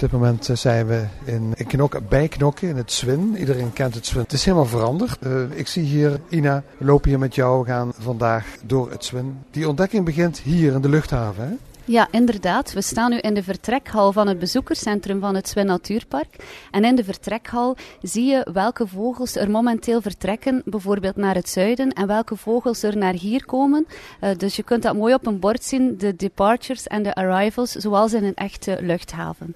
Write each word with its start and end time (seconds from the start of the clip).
dit 0.00 0.12
moment 0.12 0.48
eh, 0.48 0.56
zijn 0.56 0.86
we 0.86 1.04
in, 1.24 1.52
in 1.54 1.66
Knokken, 1.66 2.08
bij 2.08 2.28
Knokken, 2.28 2.68
in 2.68 2.76
het 2.76 2.92
Zwin. 2.92 3.36
Iedereen 3.36 3.72
kent 3.72 3.94
het 3.94 4.06
Zwin. 4.06 4.22
Het 4.22 4.32
is 4.32 4.44
helemaal 4.44 4.66
veranderd. 4.66 5.18
Uh, 5.26 5.42
ik 5.50 5.68
zie 5.68 5.84
hier, 5.84 6.20
Ina, 6.28 6.62
we 6.78 6.84
lopen 6.84 7.08
hier 7.08 7.18
met 7.18 7.34
jou. 7.34 7.60
We 7.60 7.66
gaan 7.66 7.92
vandaag 7.98 8.46
door 8.62 8.90
het 8.90 9.04
Zwin. 9.04 9.38
Die 9.50 9.68
ontdekking 9.68 10.04
begint 10.04 10.38
hier 10.38 10.72
in 10.72 10.80
de 10.80 10.88
luchthaven, 10.88 11.48
hè? 11.48 11.54
Ja, 11.90 12.08
inderdaad. 12.10 12.72
We 12.72 12.80
staan 12.82 13.10
nu 13.10 13.18
in 13.18 13.34
de 13.34 13.42
vertrekhal 13.42 14.12
van 14.12 14.26
het 14.28 14.38
bezoekerscentrum 14.38 15.20
van 15.20 15.34
het 15.34 15.48
Zwin 15.48 15.66
Natuurpark. 15.66 16.36
En 16.70 16.84
in 16.84 16.96
de 16.96 17.04
vertrekhal 17.04 17.76
zie 18.02 18.24
je 18.24 18.46
welke 18.52 18.86
vogels 18.86 19.36
er 19.36 19.50
momenteel 19.50 20.00
vertrekken, 20.00 20.62
bijvoorbeeld 20.64 21.16
naar 21.16 21.34
het 21.34 21.48
zuiden, 21.48 21.92
en 21.92 22.06
welke 22.06 22.36
vogels 22.36 22.82
er 22.82 22.96
naar 22.96 23.12
hier 23.12 23.44
komen. 23.44 23.86
Uh, 24.20 24.30
dus 24.36 24.56
je 24.56 24.62
kunt 24.62 24.82
dat 24.82 24.94
mooi 24.94 25.14
op 25.14 25.26
een 25.26 25.38
bord 25.38 25.64
zien, 25.64 25.98
de 25.98 26.16
departures 26.16 26.86
en 26.86 27.02
de 27.02 27.14
arrivals, 27.14 27.70
zoals 27.70 28.12
in 28.12 28.24
een 28.24 28.34
echte 28.34 28.78
luchthaven. 28.80 29.54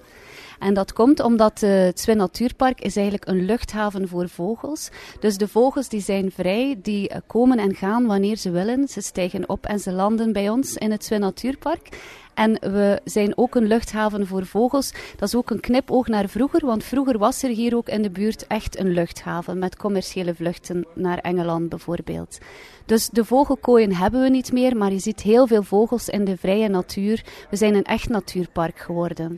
En 0.59 0.73
dat 0.73 0.93
komt 0.93 1.19
omdat 1.19 1.61
uh, 1.61 1.69
het 1.69 1.99
Zwin 1.99 2.17
Natuurpark 2.17 2.81
is 2.81 2.95
eigenlijk 2.95 3.27
een 3.27 3.45
luchthaven 3.45 4.07
voor 4.07 4.29
vogels. 4.29 4.89
Dus 5.19 5.37
de 5.37 5.47
vogels 5.47 5.89
die 5.89 6.01
zijn 6.01 6.31
vrij, 6.31 6.79
die 6.81 7.09
uh, 7.09 7.17
komen 7.27 7.57
en 7.57 7.75
gaan 7.75 8.05
wanneer 8.05 8.37
ze 8.37 8.51
willen. 8.51 8.87
Ze 8.87 9.01
stijgen 9.01 9.49
op 9.49 9.65
en 9.65 9.79
ze 9.79 9.91
landen 9.91 10.33
bij 10.33 10.49
ons 10.49 10.73
in 10.73 10.91
het 10.91 11.05
Zwin 11.05 11.19
Natuurpark. 11.19 11.89
En 12.35 12.57
we 12.61 13.01
zijn 13.03 13.37
ook 13.37 13.55
een 13.55 13.67
luchthaven 13.67 14.27
voor 14.27 14.45
vogels. 14.45 14.93
Dat 15.17 15.27
is 15.27 15.35
ook 15.35 15.49
een 15.49 15.59
knipoog 15.59 16.07
naar 16.07 16.29
vroeger, 16.29 16.65
want 16.65 16.83
vroeger 16.83 17.17
was 17.17 17.43
er 17.43 17.49
hier 17.49 17.75
ook 17.75 17.89
in 17.89 18.01
de 18.01 18.09
buurt 18.09 18.47
echt 18.47 18.79
een 18.79 18.91
luchthaven 18.91 19.59
met 19.59 19.77
commerciële 19.77 20.35
vluchten 20.35 20.85
naar 20.93 21.17
Engeland 21.17 21.69
bijvoorbeeld. 21.69 22.37
Dus 22.85 23.09
de 23.09 23.25
vogelkooien 23.25 23.95
hebben 23.95 24.21
we 24.21 24.29
niet 24.29 24.51
meer, 24.51 24.77
maar 24.77 24.91
je 24.91 24.99
ziet 24.99 25.21
heel 25.21 25.47
veel 25.47 25.63
vogels 25.63 26.09
in 26.09 26.25
de 26.25 26.37
vrije 26.37 26.67
natuur. 26.67 27.23
We 27.49 27.55
zijn 27.55 27.75
een 27.75 27.83
echt 27.83 28.09
natuurpark 28.09 28.79
geworden. 28.79 29.37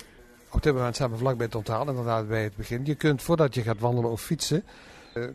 Op 0.49 0.61
zijn 0.95 1.11
we 1.11 1.17
vlakbij 1.17 1.45
het 1.45 1.55
onthaal, 1.55 1.89
inderdaad 1.89 2.27
bij 2.27 2.43
het 2.43 2.55
begin. 2.55 2.85
Je 2.85 2.95
kunt 2.95 3.21
voordat 3.21 3.53
je 3.53 3.61
gaat 3.61 3.79
wandelen 3.79 4.11
of 4.11 4.21
fietsen, 4.21 4.63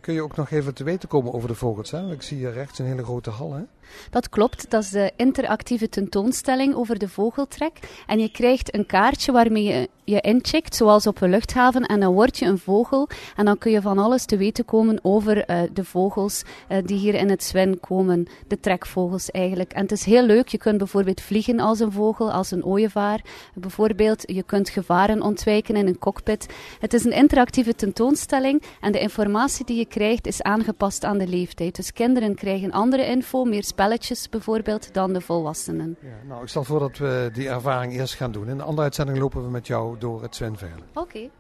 kun 0.01 0.15
je 0.15 0.23
ook 0.23 0.37
nog 0.37 0.51
even 0.51 0.75
te 0.75 0.85
weten 0.85 1.09
komen 1.09 1.33
over 1.33 1.49
de 1.49 1.55
vogels. 1.55 1.91
Hè? 1.91 2.13
Ik 2.13 2.23
zie 2.23 2.37
hier 2.37 2.53
rechts 2.53 2.79
een 2.79 2.87
hele 2.87 3.05
grote 3.05 3.31
hal. 3.31 3.53
Hè? 3.53 3.63
Dat 4.11 4.29
klopt, 4.29 4.71
dat 4.71 4.83
is 4.83 4.91
de 4.91 5.13
interactieve 5.17 5.89
tentoonstelling 5.89 6.75
over 6.75 6.99
de 6.99 7.09
vogeltrek. 7.09 7.79
En 8.07 8.19
je 8.19 8.31
krijgt 8.31 8.75
een 8.75 8.87
kaartje 8.87 9.33
waarmee 9.33 9.63
je 9.63 9.89
je 10.05 10.21
incheckt, 10.21 10.77
zoals 10.77 11.07
op 11.07 11.21
een 11.21 11.31
luchthaven, 11.31 11.87
en 11.87 12.01
dan 12.01 12.13
word 12.13 12.39
je 12.39 12.47
een 12.47 12.59
vogel. 12.59 13.09
En 13.37 13.45
dan 13.45 13.59
kun 13.59 13.71
je 13.71 13.81
van 13.81 13.99
alles 13.99 14.25
te 14.25 14.37
weten 14.37 14.65
komen 14.65 14.99
over 15.03 15.51
uh, 15.51 15.61
de 15.73 15.85
vogels 15.85 16.43
uh, 16.69 16.79
die 16.85 16.99
hier 16.99 17.15
in 17.15 17.31
het 17.31 17.43
Zwin 17.43 17.81
komen, 17.81 18.27
de 18.47 18.61
trekvogels 18.61 19.31
eigenlijk. 19.31 19.73
En 19.73 19.83
het 19.83 19.93
is 19.93 20.05
heel 20.05 20.23
leuk, 20.23 20.49
je 20.49 20.59
kunt 20.59 20.79
bijvoorbeeld 20.79 21.21
vliegen 21.21 21.61
als 21.61 21.81
een 21.81 21.93
vogel, 21.93 22.33
als 22.33 22.51
een 22.51 22.65
ooievaar. 22.65 23.21
Bijvoorbeeld, 23.55 24.23
je 24.27 24.43
kunt 24.43 24.69
gevaren 24.69 25.23
ontwijken 25.23 25.77
in 25.77 25.87
een 25.87 25.99
cockpit. 25.99 26.47
Het 26.81 26.95
is 26.95 27.05
een 27.05 27.13
interactieve 27.13 27.75
tentoonstelling 27.75 28.63
en 28.81 28.93
de 28.93 29.01
informatie 29.01 29.65
die 29.73 29.81
je 29.81 29.87
krijgt 29.87 30.27
is 30.27 30.43
aangepast 30.43 31.05
aan 31.05 31.19
de 31.19 31.27
leeftijd. 31.27 31.77
Dus 31.77 31.93
kinderen 31.93 32.35
krijgen 32.35 32.71
andere 32.71 33.07
info, 33.07 33.45
meer 33.45 33.65
spelletjes 33.65 34.29
bijvoorbeeld, 34.29 34.95
dan 34.95 35.13
de 35.13 35.21
volwassenen. 35.21 35.97
Ja, 36.01 36.09
nou, 36.29 36.43
ik 36.43 36.49
stel 36.49 36.65
voor 36.65 36.79
dat 36.79 36.99
we 36.99 37.31
die 37.33 37.49
ervaring 37.49 37.93
eerst 37.93 38.15
gaan 38.15 38.33
doen. 38.33 38.49
In 38.49 38.57
de 38.57 38.63
andere 38.63 38.83
uitzending 38.83 39.19
lopen 39.19 39.45
we 39.45 39.51
met 39.51 39.67
jou 39.67 39.99
door 39.99 40.23
het 40.23 40.37
zwemveilen. 40.37 40.83
Oké. 40.95 41.01
Okay. 41.01 41.31